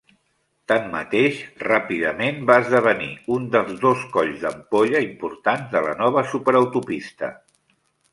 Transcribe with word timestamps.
Tanmateix, 0.71 1.35
ràpidament 1.65 2.39
va 2.51 2.55
esdevenir 2.63 3.09
un 3.35 3.45
dels 3.55 3.75
dos 3.83 4.05
colls 4.15 4.39
d'ampolla 4.45 5.03
importants 5.09 5.69
de 5.77 5.83
la 5.89 5.93
nova 6.01 6.25
superautopista. 6.33 7.31